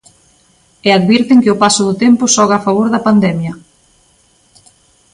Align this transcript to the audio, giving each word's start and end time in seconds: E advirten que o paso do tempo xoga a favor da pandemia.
E 0.87 0.89
advirten 0.97 1.41
que 1.43 1.53
o 1.55 1.59
paso 1.63 1.81
do 1.87 1.95
tempo 2.03 2.31
xoga 2.35 2.55
a 2.57 2.63
favor 2.67 2.87
da 2.93 3.03
pandemia. 3.07 3.53